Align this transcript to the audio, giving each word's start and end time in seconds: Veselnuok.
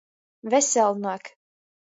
Veselnuok. 0.53 1.25